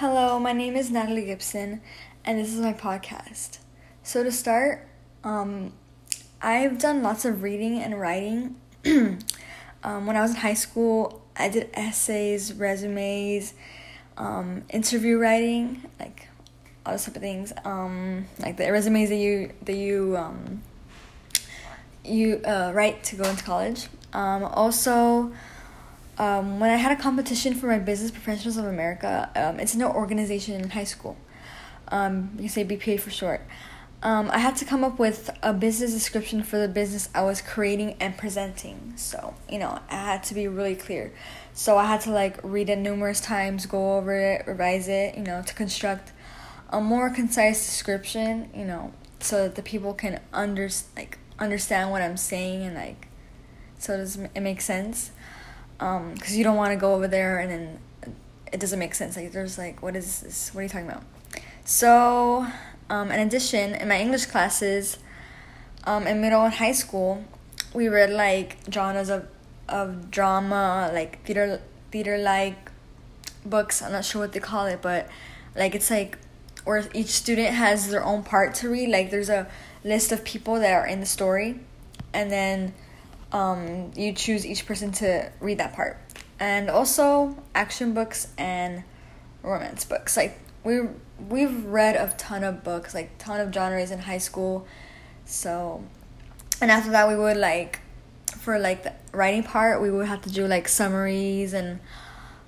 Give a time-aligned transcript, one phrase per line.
[0.00, 1.80] Hello, my name is Natalie Gibson,
[2.22, 3.60] and this is my podcast.
[4.02, 4.86] So, to start,
[5.24, 5.72] um,
[6.42, 8.56] I've done lots of reading and writing.
[8.84, 13.54] um, when I was in high school, I did essays, resumes,
[14.18, 16.28] um, interview writing, like
[16.84, 17.54] all those type of things.
[17.64, 20.62] Um, like the resumes that you that you um,
[22.04, 23.86] you uh, write to go into college.
[24.12, 25.32] Um, also
[26.18, 29.82] um, when I had a competition for my Business Professionals of America, um, it's an
[29.82, 31.16] organization in high school.
[31.88, 33.42] Um, you can say BPA for short.
[34.02, 37.40] Um, I had to come up with a business description for the business I was
[37.40, 38.92] creating and presenting.
[38.96, 41.12] So, you know, I had to be really clear.
[41.54, 45.22] So I had to like read it numerous times, go over it, revise it, you
[45.22, 46.12] know, to construct
[46.70, 52.02] a more concise description, you know, so that the people can under like understand what
[52.02, 53.08] I'm saying and like
[53.78, 55.10] so does it make sense
[55.80, 57.78] um because you don't want to go over there and then
[58.52, 59.16] it doesn't make sense.
[59.16, 60.54] Like there's like what is this?
[60.54, 61.02] What are you talking about?
[61.64, 62.46] So
[62.90, 64.98] um in addition in my english classes
[65.84, 67.24] um in middle and high school
[67.74, 69.26] we read like genres of
[69.68, 71.60] of drama like theater
[71.90, 72.70] theater like
[73.44, 73.82] books.
[73.82, 75.08] I'm not sure what they call it but
[75.54, 76.18] like it's like
[76.66, 78.88] where each student has their own part to read.
[78.88, 79.46] Like there's a
[79.84, 81.60] list of people that are in the story.
[82.12, 82.74] And then
[83.32, 85.98] um, you choose each person to read that part.
[86.38, 88.84] And also action books and
[89.42, 90.16] romance books.
[90.16, 90.80] Like we
[91.28, 94.66] we've read a ton of books, like ton of genres in high school.
[95.24, 95.82] So
[96.60, 97.80] and after that we would like
[98.38, 101.80] for like the writing part we would have to do like summaries and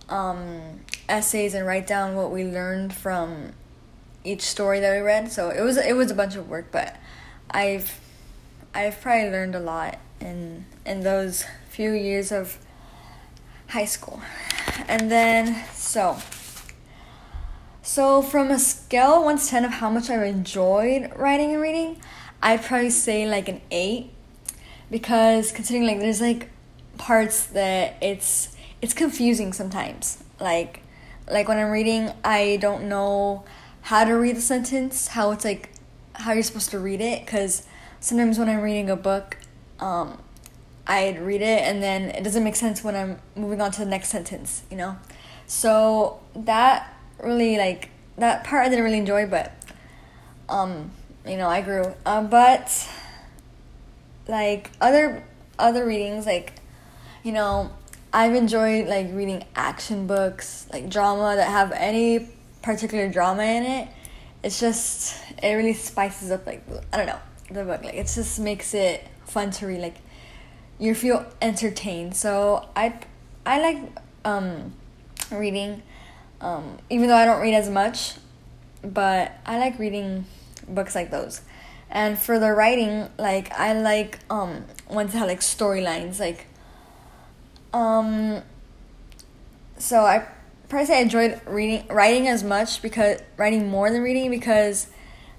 [0.08, 3.52] um, essays and write down what we learned from
[4.24, 5.32] each story that we read.
[5.32, 6.96] So it was it was a bunch of work, but
[7.50, 8.00] I've
[8.74, 12.58] I've probably learned a lot in in those few years of
[13.68, 14.20] high school.
[14.88, 16.18] And then so
[17.82, 22.00] so from a scale 1 to 10 of how much I enjoyed writing and reading,
[22.42, 24.10] I'd probably say like an 8
[24.90, 26.50] because considering like there's like
[26.98, 30.22] parts that it's it's confusing sometimes.
[30.40, 30.82] Like
[31.30, 33.44] like when I'm reading, I don't know
[33.82, 35.70] how to read the sentence, how it's like
[36.14, 37.66] how you're supposed to read it cuz
[38.00, 39.38] sometimes when I'm reading a book,
[39.80, 40.18] um,
[40.86, 43.86] I'd read it and then it doesn't make sense when I'm moving on to the
[43.86, 44.96] next sentence, you know?
[45.46, 49.52] So that really like that part I didn't really enjoy, but
[50.48, 50.90] um,
[51.26, 51.94] you know, I grew.
[52.04, 52.88] Uh, but
[54.26, 55.24] like other
[55.58, 56.52] other readings, like
[57.22, 57.70] you know,
[58.12, 62.28] I've enjoyed like reading action books, like drama that have any
[62.62, 63.88] particular drama in it.
[64.42, 66.62] It's just it really spices up like
[66.92, 67.18] I don't know
[67.50, 67.84] the book.
[67.84, 69.80] Like it just makes it fun to read.
[69.80, 69.96] Like
[70.78, 72.16] you feel entertained.
[72.16, 72.94] So I
[73.44, 73.78] I like
[74.24, 74.74] um,
[75.30, 75.82] reading,
[76.40, 78.14] um, even though I don't read as much,
[78.82, 80.26] but I like reading
[80.68, 81.40] books like those.
[81.90, 86.46] And for the writing, like I like um ones that have like storylines, like
[87.72, 88.42] um.
[89.78, 90.26] So I
[90.68, 94.88] probably say I enjoyed reading writing as much because writing more than reading because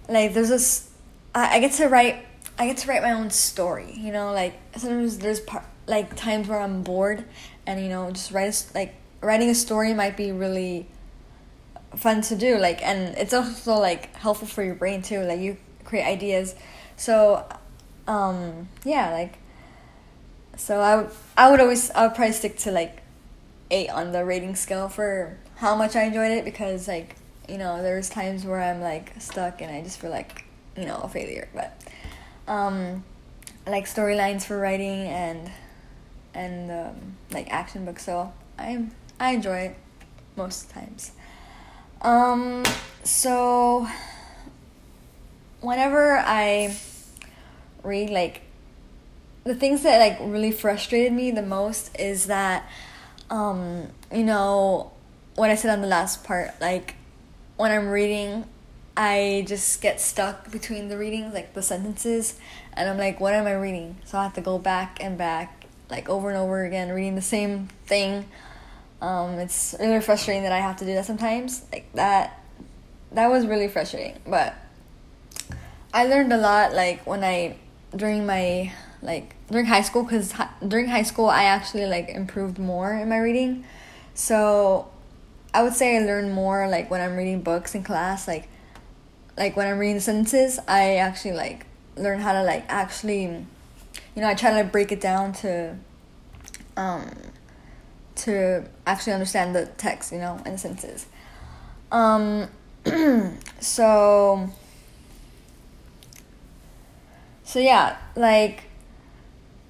[0.07, 0.89] like there's this
[1.35, 2.25] I, I get to write
[2.59, 3.93] I get to write my own story.
[3.97, 7.23] You know, like sometimes there's part like times where I'm bored,
[7.65, 10.87] and you know, just write a, like writing a story might be really
[11.95, 12.57] fun to do.
[12.57, 15.21] Like, and it's also like helpful for your brain too.
[15.21, 15.55] Like you
[15.85, 16.53] create ideas.
[16.97, 17.47] So,
[18.07, 19.37] um, yeah, like.
[20.57, 23.01] So I would I would always I would probably stick to like
[23.71, 27.15] eight on the rating scale for how much I enjoyed it because like
[27.47, 30.43] you know there's times where I'm like stuck and I just feel like
[30.75, 31.81] you know a failure but
[32.49, 33.03] um,
[33.65, 35.49] like storylines for writing and
[36.33, 38.03] and um, like action books.
[38.03, 38.87] So I
[39.19, 39.77] I enjoy it
[40.35, 41.11] most times.
[42.01, 42.63] Um,
[43.03, 43.87] so
[45.61, 46.75] whenever I
[47.83, 48.41] read like
[49.43, 52.69] the things that like really frustrated me the most is that
[53.29, 54.91] um you know
[55.35, 56.95] what I said on the last part like
[57.57, 58.45] when I'm reading
[58.99, 62.37] I just get stuck between the readings, like the sentences,
[62.73, 63.95] and I'm like, what am I reading?
[64.03, 67.21] So I have to go back and back, like over and over again, reading the
[67.21, 68.25] same thing.
[69.01, 71.63] Um, it's really frustrating that I have to do that sometimes.
[71.71, 72.43] Like that,
[73.13, 74.19] that was really frustrating.
[74.27, 74.53] But
[75.93, 77.55] I learned a lot, like when I
[77.95, 82.59] during my like during high school, because hi- during high school I actually like improved
[82.59, 83.63] more in my reading.
[84.13, 84.89] So
[85.53, 88.48] I would say I learned more like when I'm reading books in class, like
[89.37, 91.65] like when I'm reading sentences, I actually like
[91.95, 95.75] learn how to like actually, you know, I try to like, break it down to,
[96.77, 97.11] um,
[98.15, 101.05] to actually understand the text, you know, and sentences.
[101.91, 102.49] Um,
[103.59, 104.49] so,
[107.43, 108.63] so yeah, like,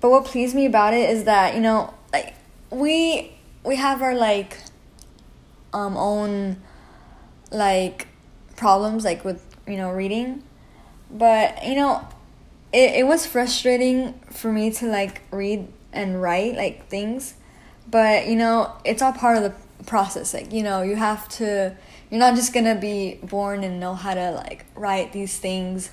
[0.01, 2.33] but what pleased me about it is that you know, like,
[2.69, 3.31] we
[3.63, 4.57] we have our like,
[5.73, 6.57] um, own,
[7.51, 8.07] like,
[8.55, 10.43] problems like with you know reading,
[11.11, 12.07] but you know,
[12.73, 17.35] it it was frustrating for me to like read and write like things,
[17.89, 19.53] but you know, it's all part of the
[19.85, 20.33] process.
[20.33, 21.75] Like, you know, you have to
[22.09, 25.91] you're not just gonna be born and know how to like write these things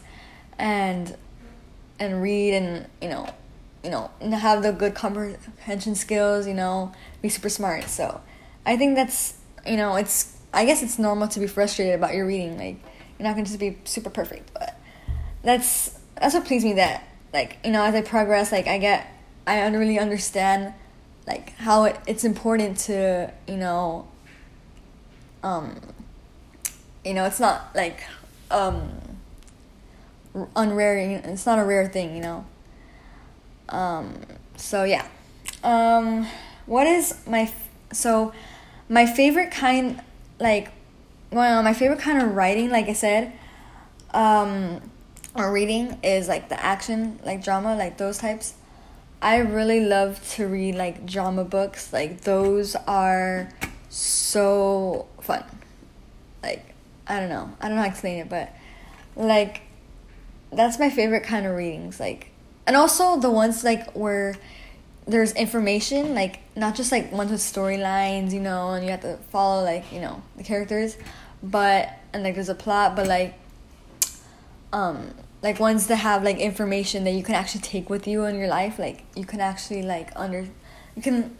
[0.58, 1.16] and
[1.98, 3.28] and read and you know
[3.84, 6.92] you know have the good comprehension skills you know
[7.22, 7.84] be super smart.
[7.84, 8.20] So
[8.64, 9.34] i think that's
[9.66, 12.58] you know it's i guess it's normal to be frustrated about your reading.
[12.58, 12.76] Like
[13.18, 14.78] you're not going to just be super perfect but
[15.42, 19.12] that's that's what pleased me that like you know as i progress like i get
[19.46, 20.74] i really understand
[21.26, 24.06] like how it, it's important to you know
[25.42, 25.80] um
[27.04, 28.04] you know it's not like
[28.50, 28.90] um
[30.54, 32.44] unrare it's not a rare thing you know?
[33.68, 34.20] Um
[34.56, 35.06] so yeah.
[35.64, 36.26] Um
[36.66, 37.52] what is my
[37.92, 38.32] so
[38.88, 40.02] my favorite kind
[40.38, 40.70] like
[41.30, 43.32] well my favorite kind of writing like i said
[44.12, 44.80] um
[45.34, 48.54] or reading is like the action like drama like those types
[49.20, 53.48] i really love to read like drama books like those are
[53.88, 55.44] so fun
[56.42, 56.74] like
[57.06, 57.50] I don't know.
[57.60, 58.52] I don't know how to explain it, but
[59.14, 59.62] like
[60.52, 62.00] that's my favorite kind of readings.
[62.00, 62.30] Like,
[62.66, 64.34] and also the ones like where
[65.06, 69.16] there's information, like not just like ones with storylines, you know, and you have to
[69.30, 70.96] follow like you know the characters,
[71.42, 73.38] but and like there's a plot, but like
[74.72, 78.36] um like ones that have like information that you can actually take with you in
[78.36, 80.46] your life, like you can actually like under
[80.94, 81.36] you can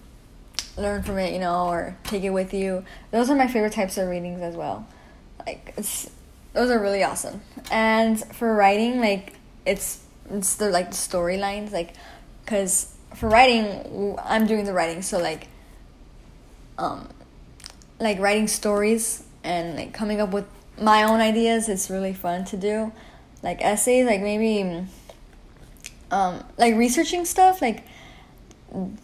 [0.77, 2.85] learn from it, you know, or take it with you.
[3.11, 4.87] Those are my favorite types of readings as well
[5.47, 6.11] like it's
[6.53, 7.43] those are really awesome.
[7.71, 9.35] And for writing, like
[9.65, 11.95] it's it's the like storylines, like
[12.45, 15.49] because for writing, I'm doing the writing, so like
[16.79, 17.08] um
[17.99, 20.47] like writing stories and like coming up with
[20.81, 21.69] my own ideas.
[21.69, 22.93] It's really fun to do,
[23.43, 24.87] like essays, like maybe
[26.11, 27.85] um like researching stuff, like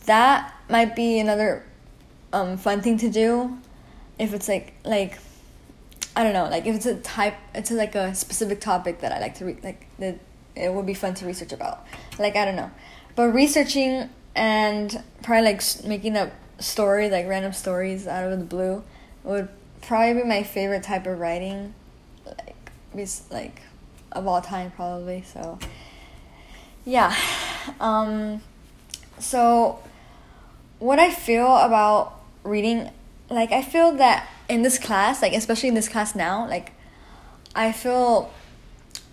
[0.07, 1.65] that might be another
[2.33, 3.59] um fun thing to do
[4.19, 5.19] if it's like like
[6.15, 9.19] I don't know, like if it's a type, it's like a specific topic that I
[9.21, 10.19] like to read, like that
[10.55, 11.87] it would be fun to research about.
[12.19, 12.71] Like I don't know,
[13.15, 18.83] but researching and probably like making up stories, like random stories out of the blue,
[19.25, 19.49] would
[19.83, 21.75] probably be my favorite type of writing,
[22.27, 22.73] like
[23.31, 23.63] like
[24.13, 25.23] of all time probably.
[25.23, 25.59] So
[26.85, 27.15] yeah,
[27.81, 28.43] um,
[29.19, 29.79] so
[30.79, 32.91] what I feel about reading,
[33.31, 36.73] like I feel that in this class, like especially in this class now, like
[37.55, 38.33] I feel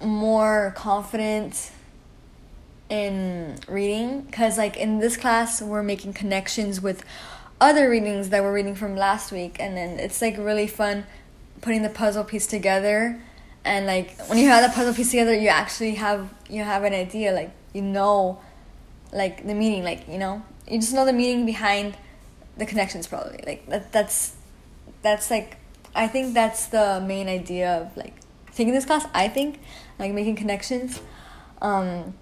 [0.02, 1.72] more confident
[2.90, 7.04] in reading because like in this class we're making connections with
[7.62, 11.06] other readings that we're reading from last week and then it's like really fun
[11.62, 13.22] putting the puzzle piece together
[13.64, 16.94] and like when you have the puzzle piece together you actually have you have an
[16.94, 18.40] idea like you know
[19.12, 21.96] like the meaning like you know you just know the meaning behind
[22.58, 24.36] the connections probably like that that's
[25.02, 25.58] that's like
[25.96, 28.14] I think that's the main idea of like
[28.54, 29.06] taking this class.
[29.14, 29.60] I think
[29.98, 31.02] like making connections,
[31.62, 32.14] um,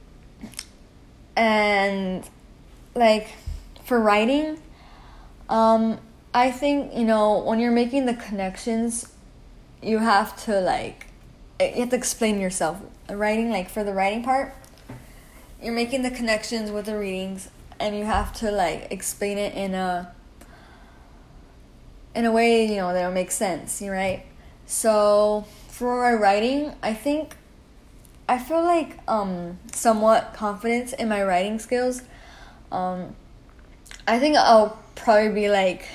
[1.38, 2.28] and
[2.96, 3.30] like
[3.86, 4.60] for writing,
[5.48, 6.00] um,
[6.34, 9.14] I think you know when you're making the connections,
[9.82, 11.06] you have to like
[11.62, 12.82] you have to explain yourself.
[13.10, 14.54] Writing like for the writing part,
[15.64, 19.74] you're making the connections with the readings, and you have to like explain it in
[19.76, 20.14] a
[22.16, 24.26] in a way, you know, that'll make sense, you right?
[24.66, 27.38] So for writing, I think
[28.30, 32.02] I feel like um somewhat confident in my writing skills.
[32.72, 33.16] Um
[34.08, 35.88] I think I'll probably be like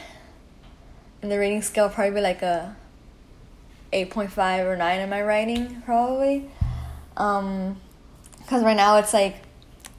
[1.22, 2.74] in the rating scale probably be like a
[3.92, 6.48] 8.5 or 9 in my writing probably.
[7.16, 7.80] Um
[8.48, 9.36] cuz right now it's like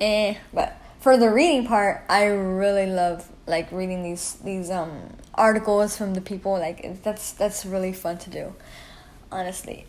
[0.01, 5.97] eh, but for the reading part, I really love like reading these these um articles
[5.97, 8.53] from the people like that's that's really fun to do
[9.33, 9.85] honestly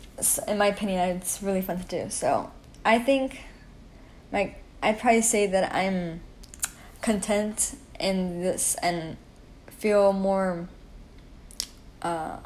[0.47, 2.51] in my opinion it's really fun to do so
[2.83, 3.41] i think
[4.31, 6.21] like i'd probably say that i'm
[7.01, 9.17] content in this and
[9.67, 10.67] feel more
[12.01, 12.37] uh,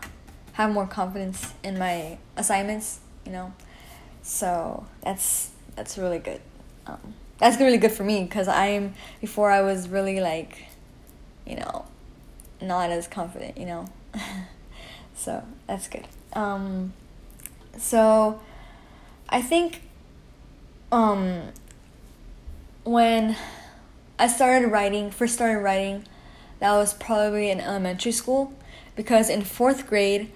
[0.53, 3.53] have more confidence in my assignments you know
[4.21, 6.41] so that's that's really good
[6.87, 10.65] um, that's really good for me because i'm before i was really like
[11.45, 11.85] you know
[12.61, 13.85] not as confident, you know.
[15.15, 16.07] So that's good.
[16.33, 16.93] Um,
[17.77, 18.39] so
[19.27, 19.81] I think
[20.91, 21.41] um,
[22.83, 23.35] when
[24.17, 26.05] I started writing, first started writing,
[26.59, 28.53] that was probably in elementary school
[28.95, 30.31] because in fourth grade,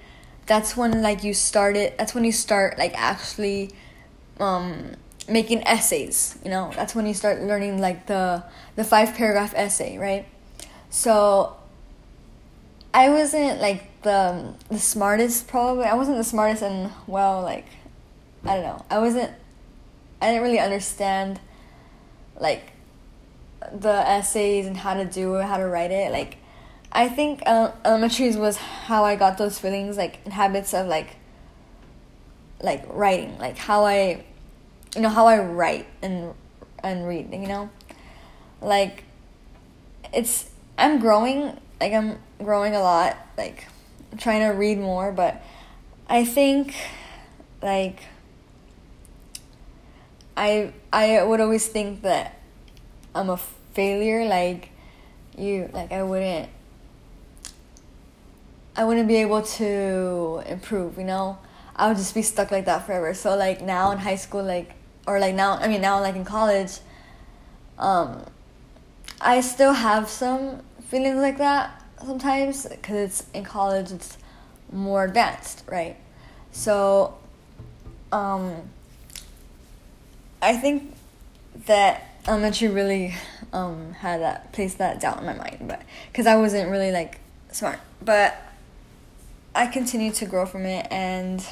[0.46, 1.94] that's when like you started.
[1.98, 3.72] That's when you start like actually
[4.40, 4.96] um,
[5.28, 6.38] making essays.
[6.44, 8.44] You know, that's when you start learning like the
[8.76, 10.26] the five paragraph essay, right?
[10.90, 11.56] So
[12.94, 15.86] I wasn't like the the smartest probably.
[15.86, 17.66] I wasn't the smartest and well like
[18.46, 18.86] I don't know.
[18.90, 19.32] I wasn't
[20.22, 21.40] I didn't really understand
[22.40, 22.72] like
[23.72, 26.12] the essays and how to do it, how to write it.
[26.12, 26.38] Like
[26.92, 31.16] I think uh, elementary was how I got those feelings like habits of like
[32.62, 34.24] like writing, like how I
[34.96, 36.34] you know how I write and
[36.84, 37.70] and read, you know?
[38.62, 39.04] Like
[40.14, 43.68] it's I'm growing, like I'm growing a lot, like
[44.18, 45.44] trying to read more, but
[46.08, 46.74] I think
[47.62, 48.00] like
[50.38, 52.40] I I would always think that
[53.14, 53.36] I'm a
[53.74, 54.70] failure like
[55.38, 56.50] you like I wouldn't
[58.78, 61.38] I wouldn't be able to improve, you know?
[61.76, 63.14] I would just be stuck like that forever.
[63.14, 64.76] So like now in high school like
[65.06, 66.80] or like now I mean now like in college
[67.78, 68.26] um
[69.20, 74.18] I still have some feelings like that sometimes because it's in college it's
[74.72, 75.96] more advanced, right?
[76.52, 77.18] So
[78.12, 78.70] um
[80.42, 80.94] I think
[81.68, 83.16] that elementary really
[83.54, 87.20] um, had that placed that doubt in my mind, but because I wasn't really like
[87.52, 88.36] smart, but
[89.56, 91.46] I continued to grow from it, and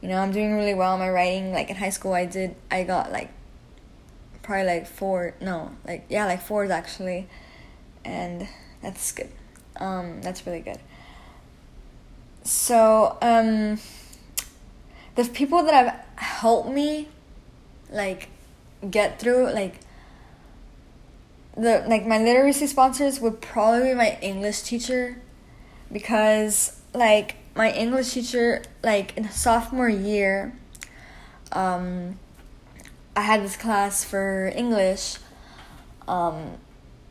[0.00, 1.52] you know I'm doing really well in my writing.
[1.52, 3.30] Like in high school, I did I got like
[4.42, 7.26] probably like four no like yeah like fours actually,
[8.04, 8.48] and
[8.82, 9.30] that's good.
[9.76, 10.78] Um, that's really good.
[12.42, 13.78] So um,
[15.14, 17.08] the people that have helped me
[17.90, 18.28] like
[18.90, 19.80] get through like
[21.56, 25.20] the like my literacy sponsors would probably be my English teacher
[25.92, 30.56] because like my English teacher like in sophomore year
[31.52, 32.18] um
[33.16, 35.16] I had this class for English
[36.06, 36.58] um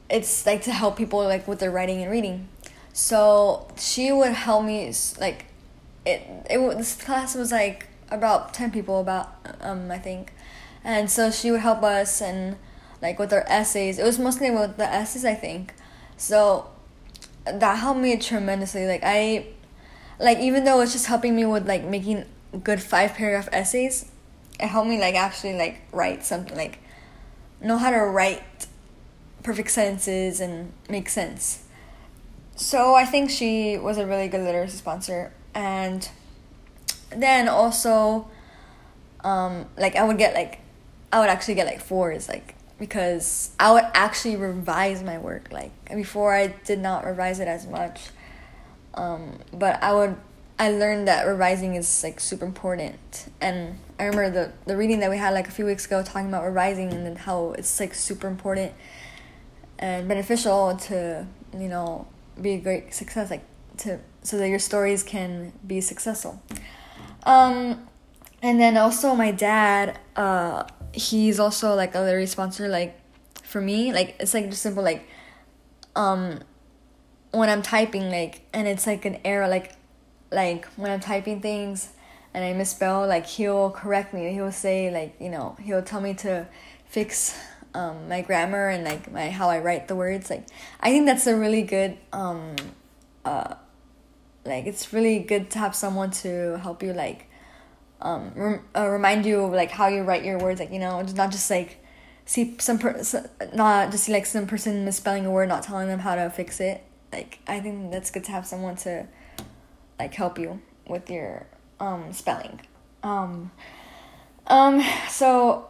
[0.09, 2.47] it's like to help people like with their writing and reading
[2.93, 5.45] so she would help me like
[6.05, 10.33] it it this class was like about 10 people about um I think
[10.83, 12.57] and so she would help us and
[13.01, 13.99] like with our essays.
[13.99, 15.73] It was mostly with the essays, I think.
[16.17, 16.69] So
[17.45, 18.85] that helped me tremendously.
[18.87, 19.47] Like I,
[20.19, 22.25] like even though it's just helping me with like making
[22.63, 24.11] good five paragraph essays,
[24.59, 26.79] it helped me like actually like write something like
[27.61, 28.67] know how to write
[29.43, 31.63] perfect sentences and make sense.
[32.55, 36.08] So I think she was a really good literacy sponsor and
[37.10, 38.27] then also
[39.24, 40.60] um like I would get like
[41.12, 45.50] I would actually get like fours, like because I would actually revise my work.
[45.51, 48.10] Like before, I did not revise it as much,
[48.93, 50.15] um, but I would.
[50.62, 55.10] I learned that revising is like super important, and I remember the the reading that
[55.10, 57.93] we had like a few weeks ago talking about revising and then how it's like
[57.96, 58.74] super important
[59.79, 61.25] and beneficial to
[61.57, 62.07] you know
[62.39, 63.45] be a great success, like
[63.77, 66.41] to so that your stories can be successful.
[67.24, 67.88] Um,
[68.41, 70.00] and then also my dad.
[70.15, 73.00] Uh, he's also like a literary sponsor like
[73.43, 75.07] for me like it's like just simple like
[75.95, 76.39] um
[77.31, 79.74] when i'm typing like and it's like an error like
[80.31, 81.89] like when i'm typing things
[82.33, 86.13] and i misspell like he'll correct me he'll say like you know he'll tell me
[86.13, 86.48] to
[86.86, 87.39] fix
[87.73, 90.45] um, my grammar and like my how i write the words like
[90.79, 92.55] i think that's a really good um
[93.25, 93.53] uh
[94.45, 97.29] like it's really good to have someone to help you like
[98.01, 101.01] um, rem- uh, remind you of like how you write your words like you know
[101.01, 101.83] not just like
[102.25, 103.01] see some per-
[103.53, 106.59] not just see like some person misspelling a word not telling them how to fix
[106.59, 106.83] it.
[107.11, 109.07] Like i think that's good to have someone to
[109.97, 111.47] like help you with your
[111.79, 112.61] um spelling.
[113.03, 113.51] Um
[114.47, 115.69] um so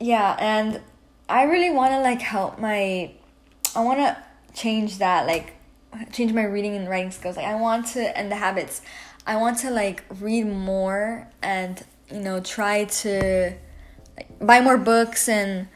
[0.00, 0.80] yeah and
[1.28, 3.10] i really want to like help my
[3.74, 4.16] i want to
[4.54, 5.54] change that like
[6.12, 8.82] change my reading and writing skills like i want to and the habits
[9.26, 13.54] I want to like read more and you know try to
[14.16, 15.68] like, buy more books and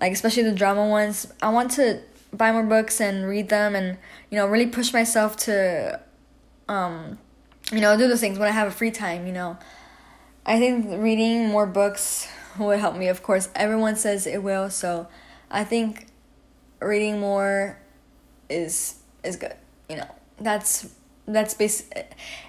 [0.00, 1.32] like especially the drama ones.
[1.42, 2.00] I want to
[2.32, 3.98] buy more books and read them and
[4.30, 6.00] you know really push myself to
[6.68, 7.18] um
[7.72, 9.58] you know do those things when I have a free time, you know.
[10.44, 12.28] I think reading more books
[12.58, 13.08] would help me.
[13.08, 15.08] Of course, everyone says it will, so
[15.50, 16.06] I think
[16.80, 17.78] reading more
[18.48, 19.54] is is good.
[19.88, 20.88] You know, that's
[21.26, 21.88] that's base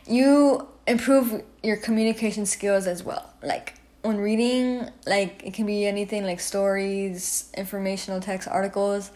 [0.08, 6.24] you improve your communication skills as well like when reading like it can be anything
[6.24, 9.12] like stories informational text articles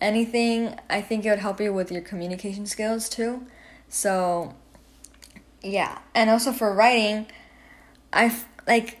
[0.00, 3.46] anything i think it would help you with your communication skills too
[3.88, 4.54] so
[5.62, 7.26] yeah and also for writing
[8.12, 8.34] i
[8.66, 8.98] like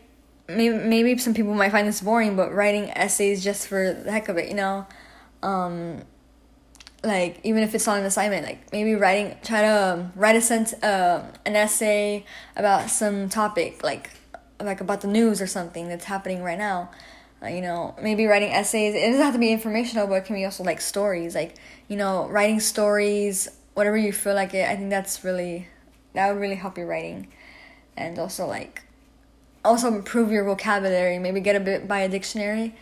[0.48, 4.28] maybe maybe some people might find this boring but writing essays just for the heck
[4.28, 4.86] of it you know?
[5.42, 6.02] Um
[7.04, 10.40] like even if it's not an assignment like maybe writing try to um, write a
[10.40, 12.24] sense, uh, an essay
[12.56, 14.10] about some topic like
[14.60, 16.90] like about the news or something that's happening right now.
[17.42, 20.36] Uh, you know maybe writing essays it doesn't have to be informational but it can
[20.36, 21.34] be also like stories.
[21.34, 21.56] Like
[21.88, 25.66] you know writing stories whatever you feel like it i think that's really
[26.12, 27.28] that would really help your writing.
[27.96, 28.82] And also like
[29.64, 32.74] also improve your vocabulary maybe get a bit buy a dictionary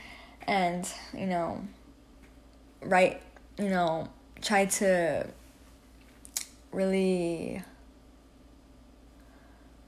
[0.46, 1.62] and you know
[2.82, 3.20] write
[3.60, 4.08] you know,
[4.40, 5.26] try to
[6.72, 7.62] really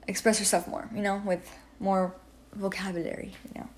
[0.07, 2.13] express yourself more, you know, with more
[2.53, 3.69] vocabulary, you know.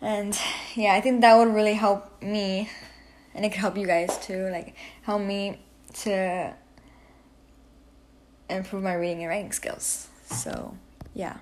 [0.00, 0.38] And
[0.74, 2.70] yeah, I think that would really help me
[3.34, 5.58] and it could help you guys too, like help me
[5.94, 6.54] to
[8.48, 10.08] improve my reading and writing skills.
[10.26, 10.76] So,
[11.14, 11.38] yeah.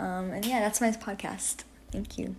[0.00, 1.64] Um, and yeah, that's my podcast.
[1.92, 2.34] Thank you.